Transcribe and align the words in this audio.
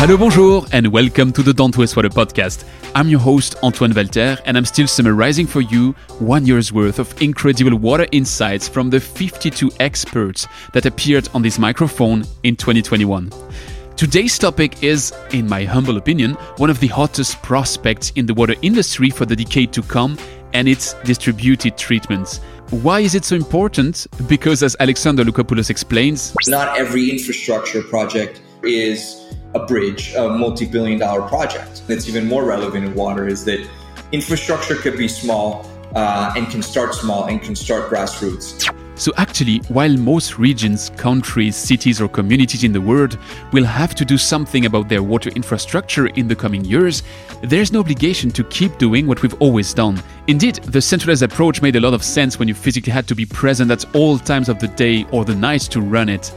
Hello, 0.00 0.16
bonjour, 0.16 0.64
and 0.72 0.86
welcome 0.86 1.30
to 1.30 1.42
the 1.42 1.52
Don't 1.52 1.76
Waste 1.76 1.94
Water 1.94 2.08
podcast. 2.08 2.64
I'm 2.94 3.10
your 3.10 3.20
host, 3.20 3.56
Antoine 3.62 3.92
Walter, 3.92 4.38
and 4.46 4.56
I'm 4.56 4.64
still 4.64 4.86
summarizing 4.86 5.46
for 5.46 5.60
you 5.60 5.92
one 6.20 6.46
year's 6.46 6.72
worth 6.72 6.98
of 6.98 7.20
incredible 7.20 7.76
water 7.76 8.06
insights 8.10 8.66
from 8.66 8.88
the 8.88 8.98
52 8.98 9.70
experts 9.78 10.48
that 10.72 10.86
appeared 10.86 11.28
on 11.34 11.42
this 11.42 11.58
microphone 11.58 12.24
in 12.44 12.56
2021. 12.56 13.30
Today's 13.94 14.38
topic 14.38 14.82
is, 14.82 15.12
in 15.32 15.46
my 15.46 15.64
humble 15.64 15.98
opinion, 15.98 16.32
one 16.56 16.70
of 16.70 16.80
the 16.80 16.86
hottest 16.86 17.42
prospects 17.42 18.10
in 18.16 18.24
the 18.24 18.32
water 18.32 18.54
industry 18.62 19.10
for 19.10 19.26
the 19.26 19.36
decade 19.36 19.70
to 19.74 19.82
come, 19.82 20.16
and 20.54 20.66
it's 20.66 20.94
distributed 21.04 21.76
treatments. 21.76 22.38
Why 22.70 23.00
is 23.00 23.14
it 23.14 23.26
so 23.26 23.36
important? 23.36 24.06
Because, 24.26 24.62
as 24.62 24.76
Alexander 24.80 25.24
Loukopoulos 25.24 25.68
explains, 25.68 26.34
not 26.48 26.78
every 26.78 27.10
infrastructure 27.10 27.82
project 27.82 28.40
is 28.62 29.19
a 29.54 29.66
bridge, 29.66 30.14
a 30.14 30.28
multi 30.28 30.66
billion 30.66 30.98
dollar 30.98 31.22
project. 31.22 31.82
That's 31.86 32.08
even 32.08 32.26
more 32.26 32.44
relevant 32.44 32.84
in 32.84 32.94
water 32.94 33.26
is 33.26 33.44
that 33.44 33.66
infrastructure 34.12 34.76
could 34.76 34.96
be 34.96 35.08
small 35.08 35.66
uh, 35.94 36.34
and 36.36 36.48
can 36.48 36.62
start 36.62 36.94
small 36.94 37.26
and 37.26 37.42
can 37.42 37.56
start 37.56 37.90
grassroots. 37.90 38.72
So, 39.00 39.12
actually, 39.16 39.60
while 39.68 39.96
most 39.96 40.38
regions, 40.38 40.90
countries, 40.90 41.56
cities, 41.56 42.02
or 42.02 42.08
communities 42.08 42.64
in 42.64 42.72
the 42.72 42.80
world 42.82 43.16
will 43.50 43.64
have 43.64 43.94
to 43.94 44.04
do 44.04 44.18
something 44.18 44.66
about 44.66 44.90
their 44.90 45.02
water 45.02 45.30
infrastructure 45.30 46.08
in 46.08 46.28
the 46.28 46.36
coming 46.36 46.66
years, 46.66 47.02
there's 47.42 47.72
no 47.72 47.80
obligation 47.80 48.30
to 48.32 48.44
keep 48.44 48.76
doing 48.76 49.06
what 49.06 49.22
we've 49.22 49.40
always 49.40 49.72
done. 49.72 50.02
Indeed, 50.26 50.56
the 50.56 50.82
centralized 50.82 51.22
approach 51.22 51.62
made 51.62 51.76
a 51.76 51.80
lot 51.80 51.94
of 51.94 52.04
sense 52.04 52.38
when 52.38 52.46
you 52.46 52.52
physically 52.52 52.92
had 52.92 53.08
to 53.08 53.14
be 53.14 53.24
present 53.24 53.70
at 53.70 53.86
all 53.94 54.18
times 54.18 54.50
of 54.50 54.58
the 54.58 54.68
day 54.68 55.06
or 55.12 55.24
the 55.24 55.34
night 55.34 55.62
to 55.62 55.80
run 55.80 56.10
it. 56.10 56.30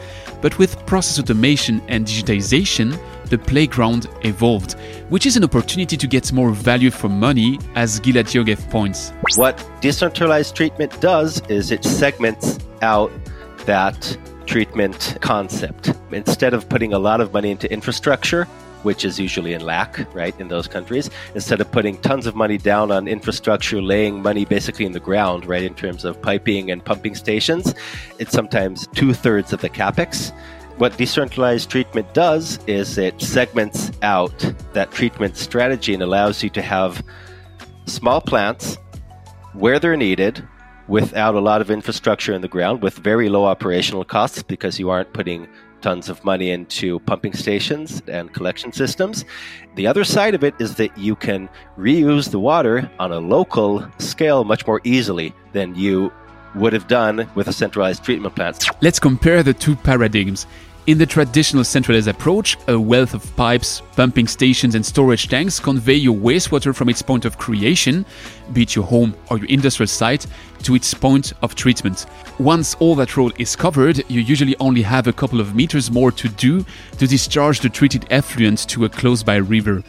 But 0.44 0.60
with 0.60 0.86
process 0.86 1.18
automation 1.20 1.82
and 1.88 2.06
digitization, 2.06 3.00
the 3.30 3.38
playground 3.38 4.10
evolved, 4.24 4.74
which 5.08 5.26
is 5.26 5.38
an 5.38 5.44
opportunity 5.46 5.96
to 5.96 6.05
get 6.05 6.34
more 6.34 6.52
value 6.52 6.91
for 6.91 7.08
money, 7.08 7.58
as 7.76 8.02
Gilad 8.02 8.26
Yogev 8.26 8.70
points. 8.70 9.13
What 9.35 9.66
decentralized 9.80 10.54
treatment 10.54 11.00
does 11.00 11.41
is 11.48 11.72
it 11.72 11.85
segments 11.85 12.60
out 12.82 13.10
that 13.66 14.18
treatment 14.46 15.18
concept. 15.22 15.94
Instead 16.12 16.54
of 16.54 16.68
putting 16.68 16.91
a 16.91 17.00
lot 17.00 17.22
of 17.22 17.32
money 17.32 17.50
into 17.50 17.72
infrastructure, 17.72 18.46
which 18.84 19.03
is 19.03 19.20
usually 19.20 19.53
in 19.53 19.62
lack, 19.62 20.13
right, 20.13 20.37
in 20.39 20.48
those 20.48 20.67
countries, 20.67 21.09
instead 21.35 21.59
of 21.59 21.71
putting 21.71 21.98
tons 22.01 22.27
of 22.27 22.35
money 22.35 22.57
down 22.57 22.91
on 22.91 23.07
infrastructure, 23.07 23.81
laying 23.81 24.21
money 24.21 24.45
basically 24.45 24.85
in 24.85 24.91
the 24.91 24.99
ground, 24.99 25.45
right, 25.45 25.63
in 25.63 25.73
terms 25.73 26.05
of 26.05 26.21
piping 26.21 26.71
and 26.71 26.84
pumping 26.84 27.15
stations, 27.15 27.73
it's 28.20 28.31
sometimes 28.31 28.87
two 28.95 29.13
thirds 29.13 29.54
of 29.54 29.61
the 29.61 29.70
capex. 29.70 30.31
What 30.77 30.98
decentralized 30.98 31.70
treatment 31.70 32.13
does 32.13 32.59
is 32.65 32.98
it 32.98 33.21
segments 33.21 33.91
out 34.01 34.54
that 34.73 34.91
treatment 34.91 35.37
strategy 35.37 35.93
and 35.93 36.01
allows 36.01 36.43
you 36.43 36.49
to 36.51 36.61
have 36.61 37.04
small 37.85 38.21
plants 38.21 38.77
where 39.54 39.77
they're 39.77 39.98
needed 39.98 40.48
without 40.87 41.35
a 41.35 41.39
lot 41.39 41.61
of 41.61 41.71
infrastructure 41.71 42.34
in 42.34 42.41
the 42.41 42.48
ground 42.48 42.81
with 42.81 42.95
very 42.95 43.29
low 43.29 43.45
operational 43.45 44.04
costs 44.04 44.43
because 44.43 44.79
you 44.79 44.89
aren't 44.89 45.13
putting 45.13 45.48
tons 45.84 46.09
of 46.09 46.23
money 46.23 46.49
into 46.49 46.99
pumping 47.01 47.34
stations 47.34 48.01
and 48.07 48.34
collection 48.34 48.71
systems. 48.71 49.26
The 49.76 49.85
other 49.85 50.03
side 50.03 50.34
of 50.34 50.43
it 50.43 50.55
is 50.57 50.76
that 50.76 50.98
you 50.98 51.15
can 51.15 51.49
reuse 51.77 52.31
the 52.31 52.39
water 52.39 52.89
on 52.99 53.12
a 53.12 53.20
local 53.20 53.85
scale 53.99 54.43
much 54.45 54.65
more 54.65 54.81
easily 54.84 55.34
than 55.51 55.76
you 55.76 56.11
would 56.55 56.73
have 56.73 56.87
done 56.87 57.29
with 57.35 57.48
a 57.48 57.54
centralized 57.54 58.04
treatment 58.04 58.35
plant. 58.35 58.65
Let's 58.81 58.99
compare 58.99 59.43
the 59.43 59.54
two 59.54 59.76
paradigms. 59.76 60.48
In 60.85 60.98
the 60.98 61.05
traditional 61.05 61.63
centralized 61.63 62.09
approach, 62.09 62.57
a 62.67 62.77
wealth 62.77 63.13
of 63.13 63.35
pipes, 63.37 63.81
pumping 63.95 64.28
stations, 64.28 64.75
and 64.75 64.85
storage 64.85 65.29
tanks 65.29 65.57
convey 65.57 65.94
your 65.94 66.13
wastewater 66.13 66.75
from 66.75 66.89
its 66.89 67.01
point 67.01 67.23
of 67.23 67.38
creation, 67.38 68.06
be 68.51 68.63
it 68.63 68.75
your 68.75 68.84
home 68.84 69.16
or 69.29 69.38
your 69.38 69.47
industrial 69.47 69.88
site, 69.88 70.27
to 70.63 70.75
its 70.75 70.93
point 70.93 71.31
of 71.41 71.55
treatment. 71.55 72.05
Once 72.38 72.75
all 72.81 72.95
that 72.95 73.16
road 73.16 73.33
is 73.39 73.55
covered, 73.55 74.03
you 74.09 74.19
usually 74.19 74.57
only 74.59 74.81
have 74.81 75.07
a 75.07 75.13
couple 75.13 75.39
of 75.39 75.55
meters 75.55 75.89
more 75.89 76.11
to 76.11 76.27
do 76.27 76.66
to 76.97 77.07
discharge 77.07 77.61
the 77.61 77.69
treated 77.69 78.05
effluent 78.09 78.67
to 78.67 78.83
a 78.83 78.89
close 78.89 79.23
by 79.23 79.38
river. 79.38 79.81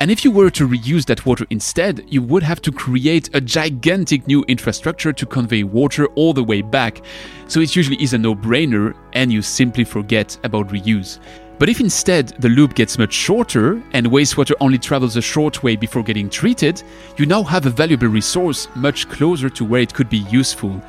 And 0.00 0.12
if 0.12 0.24
you 0.24 0.30
were 0.30 0.50
to 0.50 0.68
reuse 0.68 1.04
that 1.06 1.26
water 1.26 1.44
instead, 1.50 2.04
you 2.08 2.22
would 2.22 2.44
have 2.44 2.62
to 2.62 2.70
create 2.70 3.30
a 3.34 3.40
gigantic 3.40 4.28
new 4.28 4.44
infrastructure 4.44 5.12
to 5.12 5.26
convey 5.26 5.64
water 5.64 6.06
all 6.14 6.32
the 6.32 6.44
way 6.44 6.62
back. 6.62 7.02
So 7.48 7.58
it 7.60 7.74
usually 7.74 8.00
is 8.00 8.12
a 8.12 8.18
no 8.18 8.34
brainer, 8.34 8.94
and 9.14 9.32
you 9.32 9.42
simply 9.42 9.82
forget 9.82 10.38
about 10.44 10.68
reuse. 10.68 11.18
But 11.58 11.68
if 11.68 11.80
instead 11.80 12.28
the 12.38 12.48
loop 12.48 12.76
gets 12.76 12.98
much 12.98 13.12
shorter 13.12 13.82
and 13.92 14.06
wastewater 14.06 14.52
only 14.60 14.78
travels 14.78 15.16
a 15.16 15.22
short 15.22 15.64
way 15.64 15.74
before 15.74 16.04
getting 16.04 16.30
treated, 16.30 16.80
you 17.16 17.26
now 17.26 17.42
have 17.42 17.66
a 17.66 17.70
valuable 17.70 18.06
resource 18.06 18.68
much 18.76 19.08
closer 19.08 19.50
to 19.50 19.64
where 19.64 19.80
it 19.80 19.92
could 19.92 20.08
be 20.08 20.24
useful. 20.30 20.80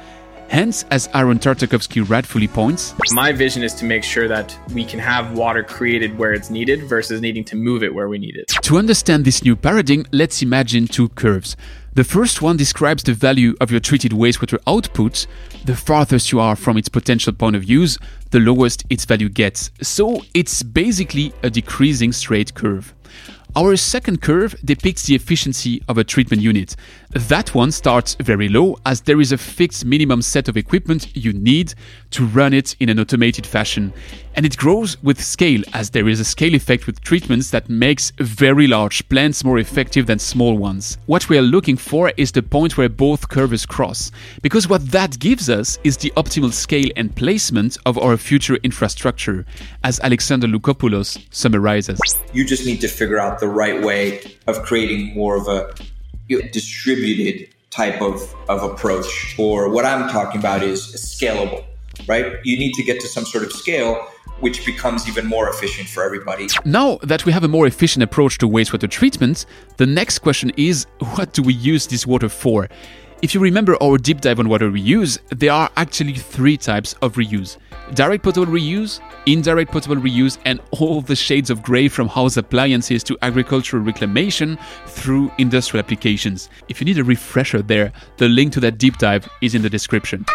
Hence, 0.49 0.83
as 0.89 1.07
Aaron 1.13 1.37
Tartakovsky 1.37 2.07
rightfully 2.09 2.47
points, 2.47 2.95
my 3.11 3.31
vision 3.31 3.61
is 3.61 3.75
to 3.75 3.85
make 3.85 4.03
sure 4.03 4.27
that 4.27 4.57
we 4.73 4.83
can 4.83 4.99
have 4.99 5.37
water 5.37 5.63
created 5.63 6.17
where 6.17 6.33
it's 6.33 6.49
needed 6.49 6.83
versus 6.83 7.21
needing 7.21 7.43
to 7.45 7.55
move 7.55 7.83
it 7.83 7.93
where 7.93 8.09
we 8.09 8.17
need 8.17 8.35
it. 8.35 8.47
To 8.63 8.77
understand 8.79 9.25
this 9.25 9.43
new 9.43 9.55
paradigm, 9.55 10.05
let's 10.11 10.41
imagine 10.41 10.87
two 10.87 11.09
curves. 11.09 11.55
The 11.93 12.03
first 12.03 12.41
one 12.41 12.57
describes 12.57 13.03
the 13.03 13.13
value 13.13 13.55
of 13.61 13.69
your 13.69 13.79
treated 13.79 14.11
wastewater 14.11 14.57
output. 14.65 15.27
The 15.65 15.75
farthest 15.75 16.31
you 16.31 16.39
are 16.39 16.55
from 16.55 16.77
its 16.77 16.89
potential 16.89 17.33
point 17.33 17.55
of 17.55 17.63
use, 17.63 17.99
the 18.31 18.39
lowest 18.39 18.85
its 18.89 19.05
value 19.05 19.29
gets. 19.29 19.69
So 19.81 20.23
it's 20.33 20.63
basically 20.63 21.31
a 21.43 21.51
decreasing 21.51 22.11
straight 22.11 22.55
curve. 22.55 22.95
Our 23.55 23.75
second 23.77 24.21
curve 24.21 24.55
depicts 24.63 25.07
the 25.07 25.15
efficiency 25.15 25.81
of 25.87 25.97
a 25.97 26.03
treatment 26.03 26.43
unit. 26.43 26.75
That 27.09 27.55
one 27.55 27.71
starts 27.71 28.15
very 28.19 28.47
low 28.47 28.77
as 28.85 29.01
there 29.01 29.19
is 29.19 29.31
a 29.31 29.39
fixed 29.39 29.83
minimum 29.85 30.21
set 30.21 30.47
of 30.47 30.55
equipment 30.55 31.17
you 31.17 31.33
need 31.33 31.73
to 32.11 32.27
run 32.27 32.53
it 32.53 32.75
in 32.79 32.89
an 32.89 32.99
automated 32.99 33.47
fashion. 33.47 33.91
And 34.35 34.45
it 34.45 34.55
grows 34.55 35.01
with 35.01 35.21
scale 35.21 35.63
as 35.73 35.89
there 35.89 36.07
is 36.07 36.19
a 36.19 36.25
scale 36.25 36.53
effect 36.53 36.85
with 36.85 37.01
treatments 37.01 37.49
that 37.49 37.67
makes 37.69 38.11
very 38.19 38.67
large 38.67 39.09
plants 39.09 39.43
more 39.43 39.57
effective 39.57 40.05
than 40.05 40.19
small 40.19 40.55
ones. 40.55 40.99
What 41.07 41.27
we 41.27 41.37
are 41.37 41.41
looking 41.41 41.75
for 41.75 42.13
is 42.15 42.31
the 42.31 42.43
point 42.43 42.77
where 42.77 42.87
both 42.87 43.27
curves 43.27 43.65
cross, 43.65 44.11
because 44.43 44.69
what 44.69 44.91
that 44.91 45.17
gives 45.17 45.49
us 45.49 45.79
is 45.83 45.97
the 45.97 46.11
optimal 46.11 46.53
scale 46.53 46.89
and 46.95 47.13
placement 47.15 47.79
of 47.87 47.97
our 47.97 48.15
future 48.15 48.57
infrastructure, 48.57 49.45
as 49.83 49.99
Alexander 50.01 50.47
Loukopoulos 50.47 51.25
summarizes. 51.31 51.99
You 52.31 52.45
just 52.45 52.65
need 52.67 52.79
to 52.81 52.87
figure 52.87 53.19
out 53.19 53.38
the 53.39 53.47
right 53.47 53.81
way 53.81 54.21
of 54.47 54.61
creating 54.63 55.13
more 55.13 55.35
of 55.35 55.47
a 55.47 55.73
distributed 56.51 57.49
type 57.69 58.01
of, 58.01 58.35
of 58.47 58.63
approach. 58.63 59.35
Or 59.37 59.69
what 59.69 59.85
I'm 59.85 60.09
talking 60.09 60.39
about 60.39 60.63
is 60.63 60.81
scalable, 60.95 61.65
right? 62.07 62.33
You 62.43 62.57
need 62.57 62.73
to 62.73 62.83
get 62.83 62.99
to 63.01 63.07
some 63.07 63.25
sort 63.25 63.43
of 63.43 63.51
scale 63.51 64.07
which 64.39 64.65
becomes 64.65 65.07
even 65.07 65.25
more 65.25 65.49
efficient 65.49 65.89
for 65.89 66.01
everybody. 66.03 66.47
Now 66.63 66.97
that 67.03 67.25
we 67.25 67.31
have 67.33 67.43
a 67.43 67.47
more 67.47 67.67
efficient 67.67 68.03
approach 68.03 68.37
to 68.37 68.47
wastewater 68.47 68.89
treatment, 68.89 69.45
the 69.77 69.85
next 69.85 70.19
question 70.19 70.51
is 70.55 70.87
what 71.15 71.33
do 71.33 71.41
we 71.43 71.53
use 71.53 71.87
this 71.87 72.07
water 72.07 72.29
for? 72.29 72.69
If 73.21 73.33
you 73.33 73.41
remember 73.41 73.75
our 73.83 73.97
deep 73.97 74.21
dive 74.21 74.39
on 74.39 74.47
water 74.47 74.71
reuse, 74.71 75.19
there 75.29 75.51
are 75.51 75.69
actually 75.75 76.13
three 76.13 76.55
types 76.55 76.93
of 77.01 77.15
reuse 77.15 77.57
direct 77.93 78.23
potable 78.23 78.51
reuse, 78.51 78.99
indirect 79.25 79.71
potable 79.71 79.95
reuse, 79.95 80.37
and 80.45 80.59
all 80.71 81.01
the 81.01 81.15
shades 81.15 81.49
of 81.49 81.61
grey 81.61 81.87
from 81.87 82.07
house 82.07 82.37
appliances 82.37 83.03
to 83.03 83.17
agricultural 83.21 83.83
reclamation 83.83 84.57
through 84.85 85.31
industrial 85.37 85.83
applications. 85.83 86.49
If 86.67 86.79
you 86.79 86.85
need 86.85 86.97
a 86.97 87.03
refresher 87.03 87.61
there, 87.61 87.91
the 88.17 88.29
link 88.29 88.53
to 88.53 88.59
that 88.61 88.77
deep 88.77 88.97
dive 88.97 89.27
is 89.41 89.55
in 89.55 89.61
the 89.61 89.69
description. 89.69 90.25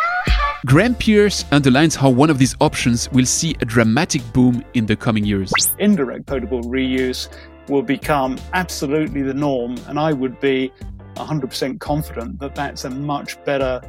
Graham 0.67 0.95
Pierce 0.95 1.45
underlines 1.53 1.95
how 1.95 2.09
one 2.09 2.31
of 2.31 2.39
these 2.39 2.57
options 2.61 3.11
will 3.13 3.27
see 3.27 3.55
a 3.61 3.65
dramatic 3.65 4.23
boom 4.33 4.65
in 4.73 4.87
the 4.87 4.97
coming 4.97 5.25
years. 5.25 5.53
Indirect 5.79 6.27
potable 6.27 6.63
reuse 6.63 7.29
will 7.69 7.83
become 7.83 8.39
absolutely 8.53 9.23
the 9.23 9.35
norm, 9.35 9.77
and 9.89 9.99
I 9.99 10.13
would 10.13 10.41
be 10.41 10.73
100% 11.15 11.81
confident 11.81 12.39
that 12.41 12.55
that's 12.55 12.85
a 12.85 12.91
much 12.91 13.43
better 13.45 13.81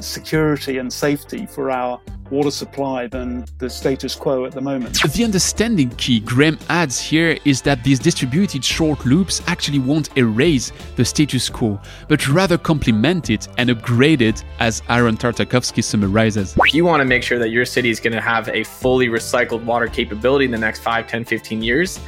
security 0.00 0.78
and 0.78 0.92
safety 0.92 1.46
for 1.46 1.70
our 1.70 2.00
water 2.30 2.50
supply 2.50 3.06
than 3.06 3.44
the 3.58 3.68
status 3.68 4.14
quo 4.14 4.46
at 4.46 4.52
the 4.52 4.60
moment. 4.60 4.98
The 5.12 5.22
understanding 5.22 5.90
key 5.90 6.20
Graham 6.20 6.58
adds 6.70 6.98
here 6.98 7.38
is 7.44 7.60
that 7.62 7.84
these 7.84 7.98
distributed 7.98 8.64
short 8.64 9.04
loops 9.04 9.42
actually 9.46 9.78
won't 9.78 10.16
erase 10.16 10.72
the 10.96 11.04
status 11.04 11.50
quo, 11.50 11.78
but 12.08 12.26
rather 12.28 12.56
complement 12.56 13.28
it 13.28 13.48
and 13.58 13.68
upgrade 13.68 14.22
it, 14.22 14.42
as 14.60 14.82
Aaron 14.88 15.16
Tartakovsky 15.16 15.84
summarizes. 15.84 16.56
You 16.72 16.86
want 16.86 17.02
to 17.02 17.04
make 17.04 17.22
sure 17.22 17.38
that 17.38 17.50
your 17.50 17.66
city 17.66 17.90
is 17.90 18.00
going 18.00 18.14
to 18.14 18.20
have 18.20 18.48
a 18.48 18.64
fully 18.64 19.08
recycled 19.08 19.62
water 19.64 19.86
capability 19.86 20.46
in 20.46 20.50
the 20.50 20.58
next 20.58 20.80
5, 20.80 21.06
10, 21.06 21.26
15 21.26 21.62
years. 21.62 22.00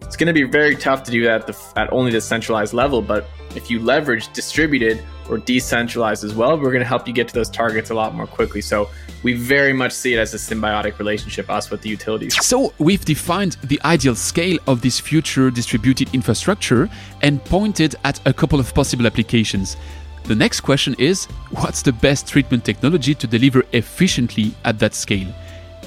It's 0.00 0.16
going 0.16 0.28
to 0.28 0.32
be 0.32 0.44
very 0.44 0.74
tough 0.76 1.02
to 1.02 1.10
do 1.10 1.24
that 1.24 1.50
at 1.76 1.92
only 1.92 2.10
the 2.10 2.22
centralized 2.22 2.72
level, 2.72 3.02
but 3.02 3.28
if 3.58 3.68
you 3.68 3.80
leverage 3.80 4.32
distributed 4.32 5.04
or 5.28 5.36
decentralized 5.36 6.22
as 6.24 6.32
well, 6.32 6.56
we're 6.56 6.70
going 6.76 6.86
to 6.88 6.92
help 6.94 7.06
you 7.08 7.12
get 7.12 7.26
to 7.28 7.34
those 7.34 7.50
targets 7.50 7.90
a 7.90 7.94
lot 7.94 8.14
more 8.14 8.26
quickly. 8.26 8.60
So 8.60 8.88
we 9.24 9.32
very 9.34 9.72
much 9.72 9.92
see 9.92 10.14
it 10.14 10.18
as 10.18 10.32
a 10.32 10.36
symbiotic 10.36 10.98
relationship, 10.98 11.50
us 11.50 11.68
with 11.70 11.82
the 11.82 11.90
utilities. 11.90 12.32
So 12.52 12.72
we've 12.78 13.04
defined 13.04 13.56
the 13.64 13.80
ideal 13.84 14.14
scale 14.14 14.58
of 14.68 14.80
this 14.80 15.00
future 15.00 15.50
distributed 15.50 16.14
infrastructure 16.14 16.88
and 17.20 17.44
pointed 17.44 17.96
at 18.04 18.16
a 18.26 18.32
couple 18.32 18.60
of 18.60 18.72
possible 18.72 19.06
applications. 19.06 19.76
The 20.24 20.36
next 20.36 20.60
question 20.60 20.94
is 20.98 21.26
what's 21.62 21.82
the 21.82 21.92
best 21.92 22.28
treatment 22.28 22.64
technology 22.64 23.14
to 23.14 23.26
deliver 23.26 23.64
efficiently 23.72 24.54
at 24.64 24.78
that 24.78 24.94
scale? 24.94 25.34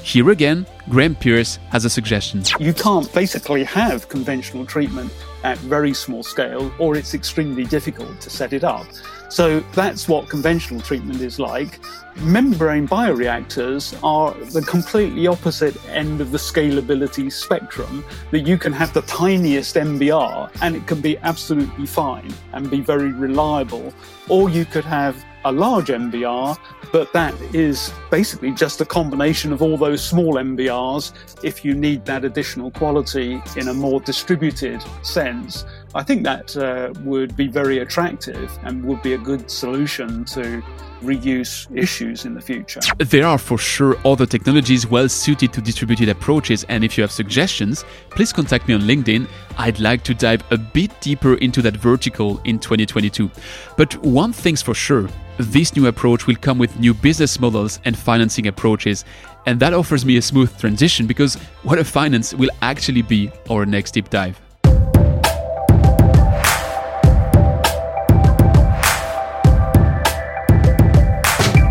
Here 0.02 0.30
again, 0.30 0.66
Graham 0.88 1.14
Pierce 1.14 1.56
has 1.70 1.84
a 1.84 1.90
suggestion. 1.90 2.42
You 2.58 2.74
can't 2.74 3.10
basically 3.14 3.62
have 3.64 4.08
conventional 4.08 4.66
treatment 4.66 5.12
at 5.44 5.56
very 5.58 5.94
small 5.94 6.24
scale, 6.24 6.72
or 6.78 6.96
it's 6.96 7.14
extremely 7.14 7.64
difficult 7.64 8.20
to 8.20 8.28
set 8.28 8.52
it 8.52 8.64
up. 8.64 8.86
So 9.28 9.60
that's 9.74 10.08
what 10.08 10.28
conventional 10.28 10.80
treatment 10.80 11.20
is 11.20 11.38
like. 11.38 11.78
Membrane 12.16 12.86
bioreactors 12.86 13.98
are 14.02 14.34
the 14.50 14.60
completely 14.62 15.28
opposite 15.28 15.76
end 15.88 16.20
of 16.20 16.32
the 16.32 16.38
scalability 16.38 17.32
spectrum 17.32 18.04
that 18.32 18.40
you 18.40 18.58
can 18.58 18.72
have 18.72 18.92
the 18.92 19.02
tiniest 19.02 19.76
MBR 19.76 20.50
and 20.60 20.76
it 20.76 20.86
can 20.86 21.00
be 21.00 21.16
absolutely 21.18 21.86
fine 21.86 22.30
and 22.52 22.68
be 22.68 22.80
very 22.80 23.12
reliable, 23.12 23.94
or 24.28 24.50
you 24.50 24.64
could 24.64 24.84
have 24.84 25.24
a 25.44 25.52
large 25.52 25.88
MBR, 25.88 26.56
but 26.92 27.12
that 27.12 27.34
is 27.54 27.92
basically 28.10 28.52
just 28.52 28.80
a 28.80 28.84
combination 28.84 29.52
of 29.52 29.62
all 29.62 29.76
those 29.76 30.04
small 30.04 30.34
MBRs 30.34 31.12
if 31.42 31.64
you 31.64 31.74
need 31.74 32.04
that 32.04 32.24
additional 32.24 32.70
quality 32.70 33.42
in 33.56 33.68
a 33.68 33.74
more 33.74 34.00
distributed 34.00 34.82
sense. 35.02 35.64
I 35.94 36.02
think 36.02 36.24
that 36.24 36.56
uh, 36.56 36.92
would 37.00 37.36
be 37.36 37.48
very 37.48 37.78
attractive 37.78 38.50
and 38.62 38.84
would 38.84 39.02
be 39.02 39.14
a 39.14 39.18
good 39.18 39.50
solution 39.50 40.24
to 40.26 40.62
reuse 41.02 41.66
issues 41.76 42.24
in 42.24 42.34
the 42.34 42.40
future. 42.40 42.80
There 42.98 43.26
are 43.26 43.38
for 43.38 43.58
sure 43.58 43.96
other 44.06 44.24
technologies 44.24 44.86
well 44.86 45.08
suited 45.08 45.52
to 45.54 45.60
distributed 45.60 46.08
approaches, 46.08 46.64
and 46.68 46.84
if 46.84 46.96
you 46.96 47.02
have 47.02 47.12
suggestions, 47.12 47.84
please 48.10 48.32
contact 48.32 48.68
me 48.68 48.74
on 48.74 48.82
LinkedIn. 48.82 49.28
I'd 49.58 49.80
like 49.80 50.04
to 50.04 50.14
dive 50.14 50.42
a 50.50 50.56
bit 50.56 50.98
deeper 51.00 51.34
into 51.34 51.60
that 51.62 51.76
vertical 51.76 52.40
in 52.44 52.58
2022. 52.58 53.30
But 53.76 53.96
one 53.98 54.32
thing's 54.32 54.62
for 54.62 54.74
sure 54.74 55.08
this 55.38 55.74
new 55.74 55.86
approach 55.86 56.26
will 56.26 56.36
come 56.36 56.58
with 56.58 56.78
new 56.78 56.94
business 56.94 57.40
models 57.40 57.80
and 57.84 57.96
financing 57.96 58.46
approaches, 58.46 59.04
and 59.46 59.58
that 59.60 59.72
offers 59.72 60.04
me 60.04 60.16
a 60.16 60.22
smooth 60.22 60.56
transition 60.58 61.06
because 61.06 61.36
what 61.62 61.78
a 61.78 61.84
finance 61.84 62.34
will 62.34 62.50
actually 62.60 63.02
be 63.02 63.30
our 63.50 63.66
next 63.66 63.92
deep 63.92 64.10
dive. 64.10 64.40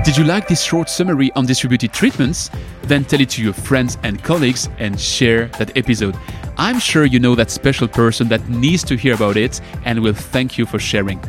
Did 0.04 0.18
you 0.18 0.26
like 0.26 0.50
this 0.50 0.62
short 0.62 0.90
summary 0.90 1.32
on 1.38 1.46
distributed 1.46 1.94
treatments? 1.94 2.50
Then 2.84 3.06
tell 3.06 3.22
it 3.22 3.30
to 3.30 3.42
your 3.42 3.54
friends 3.54 3.98
and 4.04 4.22
colleagues 4.22 4.68
and 4.78 5.00
share 5.00 5.46
that 5.58 5.78
episode. 5.78 6.18
I'm 6.58 6.80
sure 6.80 7.06
you 7.06 7.18
know 7.18 7.34
that 7.36 7.50
special 7.50 7.88
person 7.88 8.28
that 8.28 8.50
needs 8.50 8.84
to 8.84 8.98
hear 8.98 9.14
about 9.14 9.38
it 9.38 9.62
and 9.86 10.02
will 10.02 10.14
thank 10.14 10.58
you 10.58 10.66
for 10.66 10.80
sharing. 10.80 11.24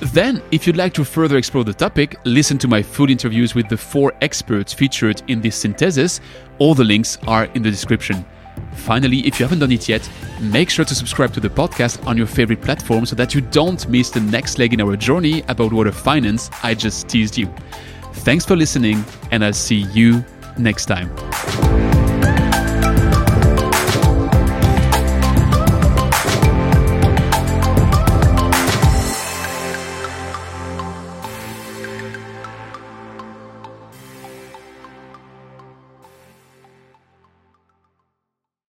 Then, 0.00 0.42
if 0.50 0.66
you'd 0.66 0.76
like 0.78 0.94
to 0.94 1.04
further 1.04 1.36
explore 1.36 1.62
the 1.62 1.74
topic, 1.74 2.16
listen 2.24 2.56
to 2.58 2.68
my 2.68 2.82
full 2.82 3.10
interviews 3.10 3.54
with 3.54 3.68
the 3.68 3.76
four 3.76 4.14
experts 4.22 4.72
featured 4.72 5.22
in 5.28 5.42
this 5.42 5.56
synthesis. 5.56 6.20
All 6.58 6.74
the 6.74 6.84
links 6.84 7.18
are 7.26 7.44
in 7.54 7.62
the 7.62 7.70
description. 7.70 8.24
Finally, 8.72 9.18
if 9.26 9.38
you 9.38 9.44
haven't 9.44 9.58
done 9.58 9.72
it 9.72 9.88
yet, 9.88 10.08
make 10.40 10.70
sure 10.70 10.84
to 10.86 10.94
subscribe 10.94 11.34
to 11.34 11.40
the 11.40 11.50
podcast 11.50 12.04
on 12.06 12.16
your 12.16 12.26
favorite 12.26 12.62
platform 12.62 13.04
so 13.04 13.14
that 13.14 13.34
you 13.34 13.42
don't 13.42 13.88
miss 13.88 14.10
the 14.10 14.20
next 14.20 14.58
leg 14.58 14.72
in 14.72 14.80
our 14.80 14.96
journey 14.96 15.42
about 15.48 15.72
water 15.72 15.92
finance 15.92 16.50
I 16.62 16.74
just 16.74 17.08
teased 17.08 17.36
you. 17.36 17.46
Thanks 18.12 18.44
for 18.44 18.56
listening, 18.56 19.04
and 19.30 19.44
I'll 19.44 19.52
see 19.52 19.86
you 19.92 20.24
next 20.58 20.86
time. 20.86 21.69